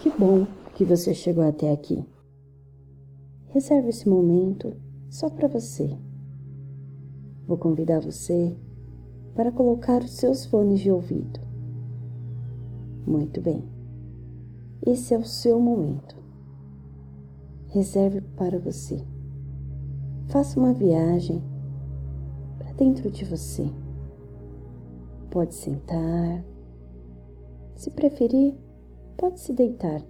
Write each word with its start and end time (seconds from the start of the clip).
Que 0.00 0.08
bom 0.08 0.46
que 0.74 0.82
você 0.82 1.12
chegou 1.12 1.44
até 1.44 1.70
aqui. 1.70 2.02
Reserve 3.48 3.90
esse 3.90 4.08
momento 4.08 4.74
só 5.10 5.28
para 5.28 5.46
você. 5.46 5.94
Vou 7.46 7.58
convidar 7.58 8.00
você 8.00 8.56
para 9.34 9.52
colocar 9.52 10.02
os 10.02 10.12
seus 10.12 10.46
fones 10.46 10.80
de 10.80 10.90
ouvido. 10.90 11.38
Muito 13.06 13.42
bem. 13.42 13.62
Esse 14.86 15.12
é 15.12 15.18
o 15.18 15.24
seu 15.24 15.60
momento. 15.60 16.16
Reserve 17.68 18.22
para 18.22 18.58
você. 18.58 19.04
Faça 20.28 20.58
uma 20.58 20.72
viagem 20.72 21.42
para 22.56 22.72
dentro 22.72 23.10
de 23.10 23.26
você. 23.26 23.70
Pode 25.30 25.54
sentar. 25.54 26.42
Se 27.76 27.90
preferir, 27.90 28.54
pode 29.20 29.38
se 29.38 29.52
deitar, 29.52 30.00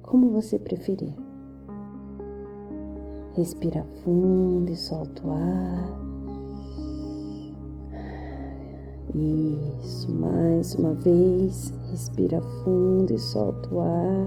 como 0.00 0.30
você 0.30 0.58
preferir. 0.58 1.14
Respira 3.34 3.84
fundo 4.02 4.72
e 4.72 4.76
solta 4.76 5.26
o 5.26 5.32
ar. 5.32 6.00
Isso, 9.14 10.10
mais 10.14 10.74
uma 10.76 10.94
vez, 10.94 11.74
respira 11.90 12.40
fundo 12.40 13.12
e 13.12 13.18
solta 13.18 13.74
o 13.74 13.80
ar. 13.80 14.26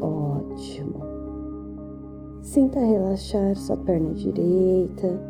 Ótimo. 0.00 1.02
Sinta 2.40 2.80
relaxar 2.80 3.54
sua 3.54 3.76
perna 3.76 4.14
direita, 4.14 5.20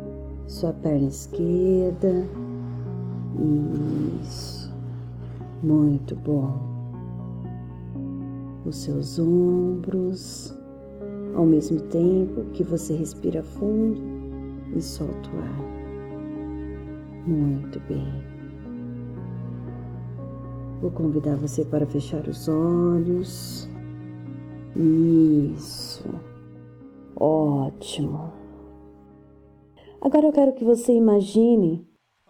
sua 0.47 0.71
perna 0.71 1.09
esquerda. 1.09 2.25
Isso. 4.23 4.56
Muito 5.63 6.15
bom. 6.15 6.53
Os 8.65 8.77
seus 8.77 9.17
ombros, 9.17 10.55
ao 11.35 11.45
mesmo 11.45 11.79
tempo 11.81 12.45
que 12.51 12.63
você 12.63 12.95
respira 12.95 13.41
fundo 13.41 14.01
e 14.75 14.81
solta 14.81 15.29
o 15.29 15.39
ar. 15.39 15.67
Muito 17.27 17.79
bem. 17.87 18.05
Vou 20.81 20.91
convidar 20.91 21.35
você 21.35 21.65
para 21.65 21.85
fechar 21.87 22.27
os 22.27 22.47
olhos. 22.47 23.67
Isso. 24.75 26.07
Ótimo. 27.15 28.31
Agora 29.99 30.27
eu 30.27 30.31
quero 30.31 30.53
que 30.53 30.63
você 30.63 30.93
imagine 30.93 31.87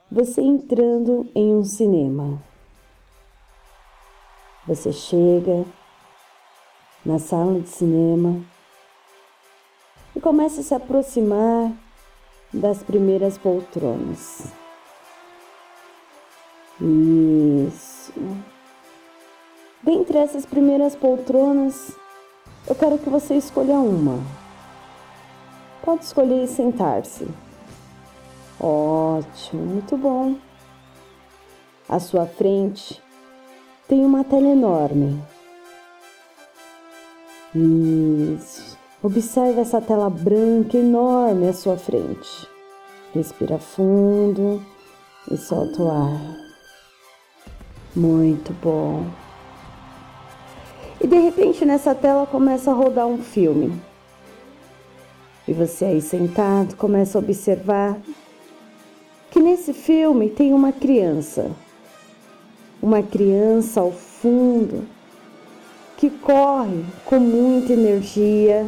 você 0.10 0.42
entrando 0.42 1.28
em 1.36 1.54
um 1.54 1.64
cinema. 1.64 2.42
Você 4.68 4.92
chega 4.92 5.64
na 7.06 7.20
sala 7.20 7.62
de 7.62 7.70
cinema 7.70 8.44
e 10.14 10.20
começa 10.20 10.60
a 10.60 10.64
se 10.64 10.74
aproximar 10.76 11.72
das 12.54 12.84
primeiras 12.84 13.38
poltronas. 13.38 14.52
Isso. 16.82 18.12
Dentre 19.82 20.18
essas 20.18 20.46
primeiras 20.46 20.98
poltronas, 20.98 21.96
eu 22.68 22.76
quero 22.76 22.98
que 22.98 23.10
você 23.10 23.36
escolha 23.36 23.76
uma. 23.76 24.20
Pode 25.82 26.04
escolher 26.04 26.44
e 26.44 26.48
sentar-se. 26.48 27.26
Ótimo, 28.60 29.66
muito 29.66 29.96
bom. 29.96 30.36
À 31.88 32.02
sua 32.02 32.26
frente 32.26 33.07
tem 33.88 34.06
uma 34.06 34.24
tela 34.24 34.48
enorme. 34.48 35.22
Isso. 37.56 38.78
Observe 39.02 39.62
essa 39.62 39.80
tela 39.80 40.10
branca 40.10 40.78
enorme 40.78 41.48
à 41.48 41.54
sua 41.54 41.78
frente. 41.78 42.48
Respira 43.14 43.58
fundo 43.58 44.62
e 45.32 45.38
solta 45.38 45.82
o 45.82 45.90
ar. 45.90 46.38
Muito 47.96 48.52
bom. 48.62 49.06
E 51.00 51.08
de 51.08 51.18
repente 51.18 51.64
nessa 51.64 51.96
tela 51.96 52.26
começa 52.26 52.72
a 52.72 52.74
rodar 52.74 53.08
um 53.08 53.20
filme. 53.20 53.80
E 55.48 55.54
você 55.54 55.86
aí 55.86 56.02
sentado 56.02 56.76
começa 56.76 57.18
a 57.18 57.22
observar 57.22 57.98
que 59.32 59.40
nesse 59.40 59.74
filme 59.74 60.30
tem 60.30 60.54
uma 60.54 60.74
criança. 60.74 61.52
Uma 62.82 63.02
criança 63.02 63.82
ao 63.82 63.92
fundo 63.92 64.86
que 65.98 66.10
corre 66.10 66.86
com 67.06 67.20
muita 67.20 67.74
energia, 67.74 68.68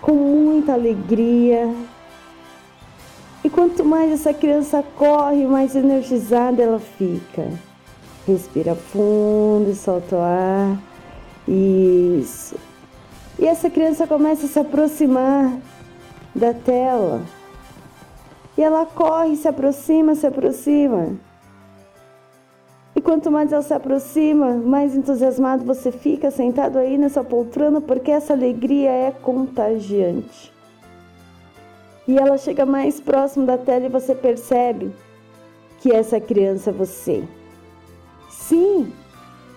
com 0.00 0.12
muita 0.12 0.74
alegria. 0.74 1.74
E 3.42 3.48
quanto 3.48 3.84
mais 3.84 4.12
essa 4.12 4.34
criança 4.34 4.84
corre, 4.96 5.46
mais 5.46 5.74
energizada 5.74 6.62
ela 6.62 6.78
fica. 6.78 7.48
Respira 8.26 8.74
fundo 8.74 9.74
solta 9.74 10.16
o 10.16 10.20
ar. 10.20 10.78
Isso. 11.48 12.54
E 13.38 13.46
essa 13.46 13.68
criança 13.68 14.06
começa 14.06 14.46
a 14.46 14.48
se 14.48 14.58
aproximar 14.58 15.58
da 16.34 16.52
tela. 16.52 17.22
E 18.56 18.62
ela 18.62 18.86
corre, 18.86 19.34
se 19.36 19.48
aproxima, 19.48 20.14
se 20.14 20.26
aproxima. 20.26 21.16
Quanto 23.02 23.30
mais 23.32 23.52
ela 23.52 23.62
se 23.62 23.74
aproxima, 23.74 24.52
mais 24.54 24.94
entusiasmado 24.94 25.64
você 25.64 25.90
fica 25.90 26.30
sentado 26.30 26.78
aí 26.78 26.96
nessa 26.96 27.24
poltrona, 27.24 27.80
porque 27.80 28.10
essa 28.10 28.32
alegria 28.32 28.90
é 28.90 29.10
contagiante. 29.10 30.52
E 32.06 32.16
ela 32.16 32.38
chega 32.38 32.64
mais 32.64 33.00
próximo 33.00 33.44
da 33.44 33.58
tela 33.58 33.86
e 33.86 33.88
você 33.88 34.14
percebe 34.14 34.92
que 35.80 35.90
essa 35.90 36.20
criança 36.20 36.70
é 36.70 36.72
você. 36.72 37.24
Sim, 38.30 38.92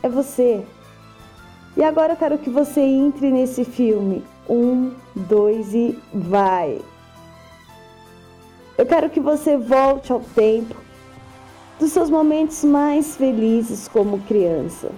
é 0.01 0.09
você. 0.09 0.63
E 1.77 1.83
agora 1.83 2.13
eu 2.13 2.17
quero 2.17 2.37
que 2.37 2.49
você 2.49 2.81
entre 2.81 3.31
nesse 3.31 3.63
filme. 3.63 4.23
Um, 4.49 4.91
dois 5.15 5.73
e 5.73 5.99
vai! 6.13 6.79
Eu 8.77 8.85
quero 8.85 9.09
que 9.09 9.19
você 9.19 9.55
volte 9.55 10.11
ao 10.11 10.19
tempo 10.19 10.84
dos 11.79 11.91
seus 11.91 12.09
momentos 12.09 12.63
mais 12.63 13.15
felizes 13.15 13.87
como 13.87 14.19
criança. 14.19 14.91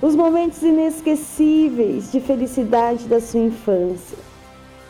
Os 0.00 0.14
momentos 0.14 0.62
inesquecíveis 0.62 2.12
de 2.12 2.20
felicidade 2.20 3.06
da 3.06 3.20
sua 3.20 3.40
infância. 3.40 4.18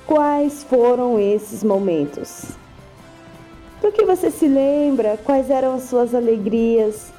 Quais 0.06 0.62
foram 0.64 1.18
esses 1.18 1.62
momentos? 1.62 2.46
Do 3.80 3.92
que 3.92 4.04
você 4.04 4.30
se 4.30 4.46
lembra? 4.46 5.18
Quais 5.24 5.48
eram 5.48 5.74
as 5.74 5.84
suas 5.84 6.14
alegrias? 6.14 7.12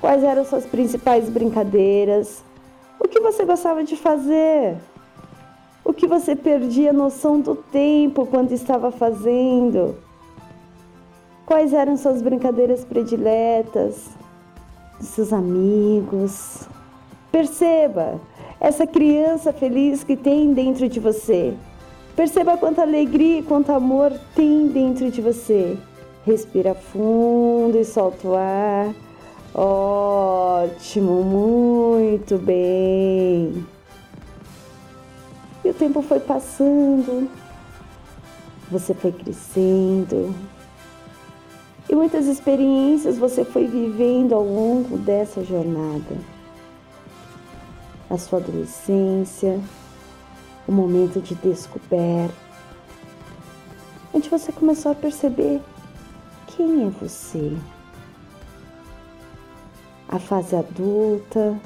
Quais 0.00 0.22
eram 0.22 0.44
suas 0.44 0.66
principais 0.66 1.28
brincadeiras? 1.30 2.44
O 3.00 3.08
que 3.08 3.20
você 3.20 3.44
gostava 3.44 3.82
de 3.82 3.96
fazer? 3.96 4.76
O 5.84 5.92
que 5.92 6.06
você 6.06 6.36
perdia 6.36 6.92
noção 6.92 7.40
do 7.40 7.54
tempo 7.54 8.26
quando 8.26 8.52
estava 8.52 8.90
fazendo? 8.90 9.96
Quais 11.46 11.74
eram 11.74 11.96
suas 11.96 12.22
brincadeiras 12.22 12.84
prediletas? 12.86 14.08
Seus 14.98 15.30
amigos? 15.30 16.66
Perceba 17.30 18.18
essa 18.58 18.86
criança 18.86 19.52
feliz 19.52 20.02
que 20.02 20.16
tem 20.16 20.54
dentro 20.54 20.88
de 20.88 20.98
você. 20.98 21.54
Perceba 22.16 22.56
quanta 22.56 22.80
alegria 22.80 23.40
e 23.40 23.42
quanto 23.42 23.72
amor 23.72 24.10
tem 24.34 24.68
dentro 24.68 25.10
de 25.10 25.20
você. 25.20 25.76
Respira 26.24 26.74
fundo 26.74 27.76
e 27.78 27.84
solta 27.84 28.26
o 28.26 28.34
ar. 28.34 28.94
Ótimo, 29.54 31.22
muito 31.22 32.38
bem. 32.38 33.66
E 35.62 35.68
o 35.68 35.74
tempo 35.74 36.00
foi 36.00 36.20
passando, 36.20 37.28
você 38.70 38.94
foi 38.94 39.12
crescendo, 39.12 40.34
e 41.88 41.94
muitas 41.94 42.26
experiências 42.26 43.18
você 43.18 43.44
foi 43.44 43.66
vivendo 43.66 44.34
ao 44.34 44.44
longo 44.44 44.96
dessa 44.98 45.44
jornada. 45.44 46.16
A 48.08 48.18
sua 48.18 48.38
adolescência, 48.38 49.60
o 50.66 50.72
momento 50.72 51.20
de 51.20 51.34
descoberta, 51.34 52.34
onde 54.12 54.28
você 54.28 54.52
começou 54.52 54.92
a 54.92 54.94
perceber 54.94 55.60
quem 56.46 56.86
é 56.86 56.90
você 56.90 57.56
a 60.14 60.18
fase 60.20 60.54
adulta, 60.54 61.58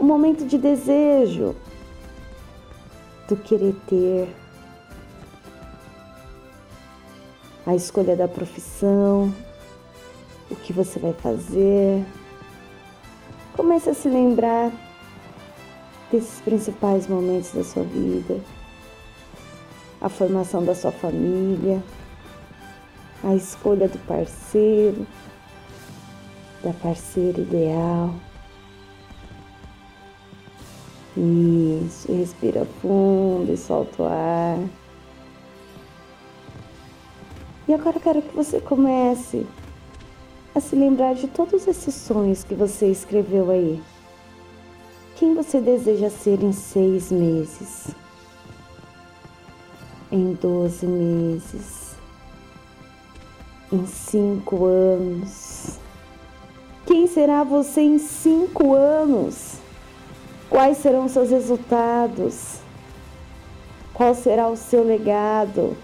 o 0.00 0.04
momento 0.04 0.44
de 0.44 0.58
desejo, 0.58 1.54
do 3.28 3.36
querer 3.36 3.76
ter, 3.86 4.34
a 7.68 7.74
escolha 7.74 8.16
da 8.16 8.26
profissão, 8.26 9.30
o 10.50 10.56
que 10.56 10.72
você 10.72 10.98
vai 10.98 11.12
fazer. 11.12 12.02
Comece 13.54 13.90
a 13.90 13.94
se 13.94 14.08
lembrar 14.08 14.72
desses 16.10 16.40
principais 16.40 17.06
momentos 17.06 17.52
da 17.52 17.62
sua 17.62 17.82
vida, 17.82 18.40
a 20.00 20.08
formação 20.08 20.64
da 20.64 20.74
sua 20.74 20.90
família, 20.90 21.82
a 23.22 23.34
escolha 23.34 23.86
do 23.86 23.98
parceiro, 24.06 25.06
da 26.64 26.72
parceira 26.72 27.38
ideal. 27.38 28.14
Isso, 31.14 32.10
respira 32.10 32.64
fundo 32.80 33.52
e 33.52 33.58
solta 33.58 34.04
o 34.04 34.06
ar. 34.06 34.87
E 37.68 37.74
agora 37.74 37.98
eu 37.98 38.00
quero 38.00 38.22
que 38.22 38.34
você 38.34 38.62
comece 38.62 39.46
a 40.54 40.60
se 40.60 40.74
lembrar 40.74 41.14
de 41.14 41.28
todos 41.28 41.68
esses 41.68 41.94
sonhos 41.94 42.42
que 42.42 42.54
você 42.54 42.90
escreveu 42.90 43.50
aí. 43.50 43.78
Quem 45.16 45.34
você 45.34 45.60
deseja 45.60 46.08
ser 46.08 46.42
em 46.42 46.50
seis 46.50 47.12
meses? 47.12 47.88
Em 50.10 50.32
doze 50.32 50.86
meses? 50.86 51.94
Em 53.70 53.86
cinco 53.86 54.64
anos? 54.64 55.78
Quem 56.86 57.06
será 57.06 57.44
você 57.44 57.82
em 57.82 57.98
cinco 57.98 58.72
anos? 58.72 59.58
Quais 60.48 60.78
serão 60.78 61.06
seus 61.06 61.28
resultados? 61.28 62.60
Qual 63.92 64.14
será 64.14 64.48
o 64.48 64.56
seu 64.56 64.82
legado? 64.82 65.76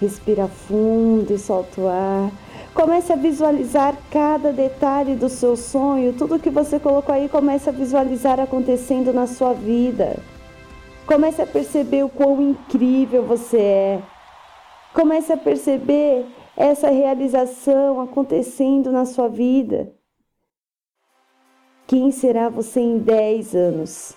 Respira 0.00 0.46
fundo 0.46 1.32
e 1.32 1.38
solta 1.38 1.80
o 1.80 1.88
ar. 1.88 2.30
Comece 2.74 3.12
a 3.12 3.16
visualizar 3.16 3.96
cada 4.10 4.52
detalhe 4.52 5.14
do 5.14 5.30
seu 5.30 5.56
sonho, 5.56 6.12
tudo 6.12 6.38
que 6.38 6.50
você 6.50 6.78
colocou 6.78 7.14
aí, 7.14 7.26
comece 7.26 7.70
a 7.70 7.72
visualizar 7.72 8.38
acontecendo 8.38 9.14
na 9.14 9.26
sua 9.26 9.54
vida. 9.54 10.18
Comece 11.06 11.40
a 11.40 11.46
perceber 11.46 12.04
o 12.04 12.08
quão 12.10 12.42
incrível 12.42 13.22
você 13.22 13.58
é. 13.58 14.02
Comece 14.92 15.32
a 15.32 15.36
perceber 15.36 16.26
essa 16.54 16.90
realização 16.90 18.00
acontecendo 18.00 18.92
na 18.92 19.06
sua 19.06 19.28
vida. 19.28 19.92
Quem 21.86 22.10
será 22.10 22.48
você 22.48 22.80
em 22.80 22.98
10 22.98 23.54
anos? 23.54 24.14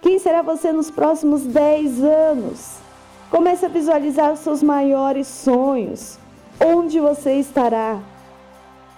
Quem 0.00 0.18
será 0.18 0.40
você 0.40 0.72
nos 0.72 0.90
próximos 0.90 1.42
10 1.42 2.02
anos? 2.02 2.89
Comece 3.30 3.64
a 3.64 3.68
visualizar 3.68 4.32
os 4.32 4.40
seus 4.40 4.60
maiores 4.60 5.28
sonhos. 5.28 6.18
Onde 6.58 6.98
você 6.98 7.34
estará? 7.34 8.00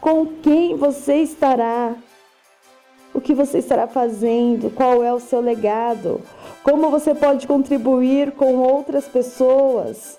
Com 0.00 0.26
quem 0.26 0.74
você 0.74 1.16
estará? 1.16 1.94
O 3.12 3.20
que 3.20 3.34
você 3.34 3.58
estará 3.58 3.86
fazendo? 3.86 4.70
Qual 4.70 5.04
é 5.04 5.12
o 5.12 5.20
seu 5.20 5.40
legado? 5.40 6.22
Como 6.62 6.88
você 6.88 7.14
pode 7.14 7.46
contribuir 7.46 8.32
com 8.32 8.56
outras 8.56 9.06
pessoas? 9.06 10.18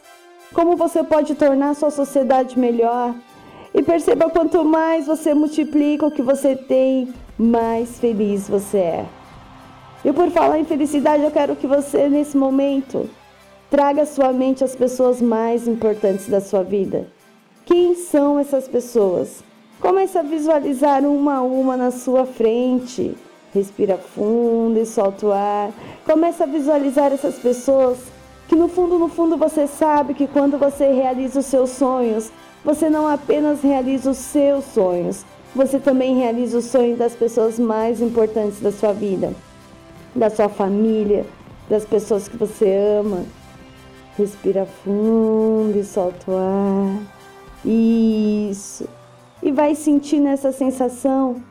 Como 0.54 0.78
você 0.78 1.04
pode 1.04 1.34
tornar 1.34 1.74
sua 1.74 1.90
sociedade 1.90 2.58
melhor? 2.60 3.16
E 3.74 3.82
perceba 3.82 4.30
quanto 4.30 4.64
mais 4.64 5.08
você 5.08 5.34
multiplica 5.34 6.06
o 6.06 6.12
que 6.12 6.22
você 6.22 6.56
tem, 6.56 7.12
mais 7.36 7.98
feliz 7.98 8.48
você 8.48 8.78
é. 8.78 9.06
E 10.06 10.14
por 10.14 10.30
falar 10.30 10.60
em 10.60 10.66
felicidade, 10.66 11.24
eu 11.24 11.32
quero 11.32 11.56
que 11.56 11.66
você, 11.66 12.08
nesse 12.08 12.38
momento, 12.38 13.10
traga 13.74 14.04
à 14.04 14.06
sua 14.06 14.32
mente 14.32 14.64
as 14.64 14.76
pessoas 14.76 15.20
mais 15.20 15.68
importantes 15.68 16.30
da 16.30 16.40
sua 16.40 16.62
vida. 16.62 17.08
Quem 17.66 17.96
são 17.96 18.38
essas 18.38 18.68
pessoas? 18.68 19.44
Comece 19.82 20.16
a 20.16 20.22
visualizar 20.22 21.04
uma 21.04 21.38
a 21.38 21.42
uma 21.42 21.76
na 21.76 21.90
sua 21.90 22.24
frente. 22.24 23.18
Respira 23.52 23.98
fundo 23.98 24.80
e 24.80 24.86
solta 24.86 25.26
o 25.26 25.32
ar. 25.32 25.72
Comece 26.06 26.44
a 26.44 26.46
visualizar 26.46 27.12
essas 27.12 27.40
pessoas 27.40 27.98
que 28.48 28.56
no 28.56 28.68
fundo, 28.68 29.00
no 29.00 29.08
fundo 29.08 29.38
você 29.38 29.66
sabe 29.66 30.14
que 30.14 30.28
quando 30.28 30.56
você 30.60 30.92
realiza 30.92 31.40
os 31.40 31.48
seus 31.48 31.72
sonhos, 31.72 32.32
você 32.64 32.92
não 32.92 33.08
apenas 33.08 33.64
realiza 33.64 34.12
os 34.12 34.18
seus 34.18 34.66
sonhos, 34.66 35.26
você 35.56 35.80
também 35.80 36.16
realiza 36.16 36.60
os 36.60 36.66
sonhos 36.66 37.00
das 37.00 37.16
pessoas 37.16 37.58
mais 37.58 38.02
importantes 38.02 38.60
da 38.60 38.72
sua 38.72 38.94
vida, 38.94 39.34
da 40.16 40.30
sua 40.30 40.48
família, 40.48 41.26
das 41.68 41.84
pessoas 41.86 42.28
que 42.28 42.38
você 42.38 42.72
ama. 43.00 43.26
Respira 44.18 44.66
fundo 44.66 45.78
e 45.78 45.84
solta 45.84 46.32
o 46.32 46.38
ar. 46.38 47.14
Isso. 47.66 48.88
E 49.42 49.52
vai 49.52 49.74
sentindo 49.76 50.28
essa 50.28 50.52
sensação 50.52 51.44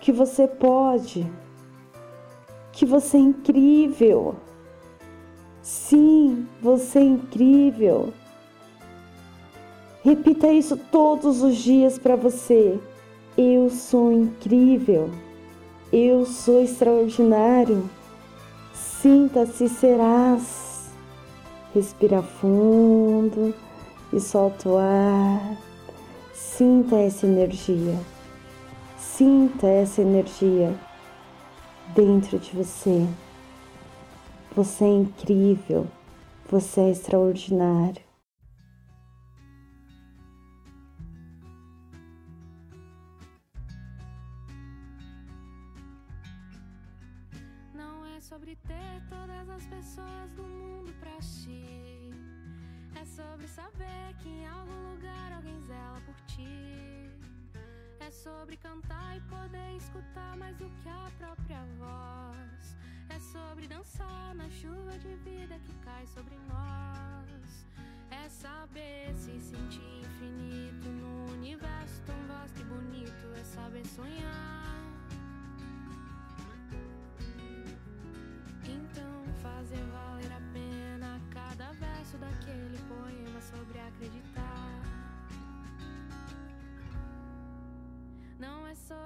que 0.00 0.10
você 0.10 0.46
pode, 0.46 1.26
que 2.72 2.84
você 2.84 3.16
é 3.16 3.20
incrível. 3.20 4.36
Sim, 5.62 6.46
você 6.60 6.98
é 6.98 7.02
incrível. 7.02 8.12
Repita 10.02 10.48
isso 10.48 10.76
todos 10.76 11.42
os 11.42 11.56
dias 11.56 11.98
para 11.98 12.16
você. 12.16 12.78
Eu 13.36 13.70
sou 13.70 14.10
incrível. 14.12 15.10
Eu 15.92 16.24
sou 16.24 16.62
extraordinário. 16.62 17.88
Sinta-se 18.72 19.68
serás. 19.68 20.67
Respira 21.74 22.22
fundo 22.22 23.54
e 24.12 24.18
solta 24.20 24.68
o 24.68 24.78
ar. 24.78 25.56
Sinta 26.32 26.96
essa 26.96 27.26
energia. 27.26 27.98
Sinta 28.96 29.66
essa 29.66 30.00
energia 30.00 30.74
dentro 31.94 32.38
de 32.38 32.56
você. 32.56 33.06
Você 34.56 34.84
é 34.84 34.88
incrível. 34.88 35.86
Você 36.50 36.80
é 36.80 36.90
extraordinário. 36.90 38.07
Saber 53.48 54.14
que 54.20 54.28
em 54.28 54.46
algum 54.46 54.92
lugar 54.92 55.32
alguém 55.32 55.60
zela 55.62 56.00
por 56.04 56.14
ti. 56.26 57.10
É 58.00 58.10
sobre 58.10 58.56
cantar 58.56 59.16
e 59.16 59.20
poder 59.22 59.76
escutar 59.76 60.36
mais 60.36 60.56
do 60.56 60.68
que 60.82 60.88
a 60.88 61.10
própria 61.18 61.62
voz. 61.78 62.76
É 63.08 63.18
sobre 63.18 63.66
dançar 63.66 64.34
na 64.34 64.48
chuva 64.50 64.98
de 64.98 65.14
vida 65.16 65.58
que 65.64 65.74
cai 65.84 66.06
sobre 66.06 66.36
nós. 66.48 67.66
É 68.10 68.28
saber 68.28 69.14
se 69.16 69.40
sentir 69.40 70.00
infinito 70.04 70.88
no 70.88 71.32
universo 71.32 72.02
tão 72.06 72.27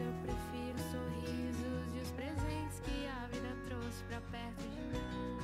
Eu 0.00 0.12
prefiro 0.22 0.78
sorrisos 0.90 1.94
e 1.94 1.98
os 2.00 2.10
presentes 2.12 2.80
que 2.80 3.06
a 3.06 3.26
vida 3.26 3.54
trouxe 3.66 4.02
pra 4.04 4.20
perto 4.20 4.62
de 4.62 4.80
mim. 4.90 5.38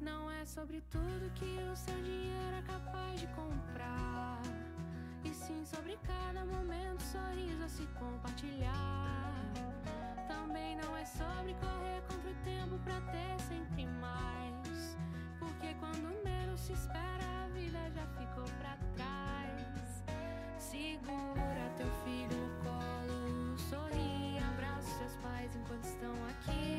Não 0.00 0.30
é 0.30 0.44
sobre 0.46 0.80
tudo 0.90 1.32
que 1.34 1.58
o 1.70 1.76
seu 1.76 1.96
dinheiro 2.02 2.56
é 2.56 2.62
capaz 2.62 3.20
de 3.20 3.26
comprar. 3.28 4.40
E 5.24 5.30
sim 5.34 5.64
sobre 5.64 5.98
cada 6.06 6.44
momento, 6.44 7.02
sorriso 7.02 7.64
a 7.64 7.68
se 7.68 7.86
compartilhar. 7.98 9.32
Também 10.26 10.76
não 10.76 10.96
é 10.96 11.04
sobre 11.04 11.54
correr 11.54 12.00
contra 12.08 12.30
o 12.30 12.34
tempo 12.44 12.78
pra 12.84 13.00
ter 13.12 13.40
sempre 13.42 13.86
mais. 14.00 14.96
Porque 15.38 15.74
quando 15.74 16.24
menos 16.24 16.60
se 16.60 16.72
espera, 16.72 17.44
a 17.44 17.48
vida 17.48 17.78
já 17.90 18.06
ficou 18.18 18.44
pra 18.58 18.76
trás. 18.94 19.67
Segura 20.70 21.72
teu 21.78 21.86
filho 22.04 22.36
no 22.36 22.62
colo, 22.62 23.56
sorri, 23.56 24.36
abraça 24.52 24.98
seus 24.98 25.14
pais 25.22 25.56
enquanto 25.56 25.84
estão 25.84 26.12
aqui. 26.28 26.77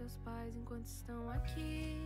Seus 0.00 0.16
pais 0.24 0.56
enquanto 0.56 0.86
estão 0.86 1.28
aqui. 1.28 1.98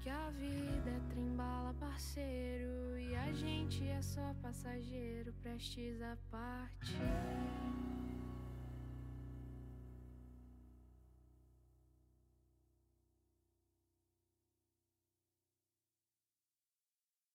Que 0.00 0.08
a 0.08 0.30
vida 0.30 0.90
é 0.90 1.00
trembala, 1.10 1.74
parceiro, 1.74 2.98
e 2.98 3.16
a 3.16 3.32
gente 3.32 3.86
é 3.88 4.00
só 4.00 4.34
passageiro, 4.40 5.32
prestes 5.42 6.00
a 6.02 6.16
partir. 6.30 7.51